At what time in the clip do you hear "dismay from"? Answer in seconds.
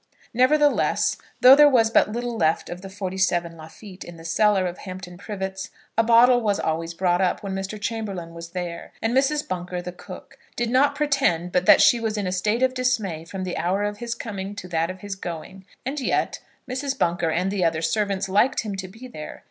12.73-13.43